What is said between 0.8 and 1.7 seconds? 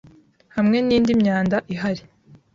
n'indi myanda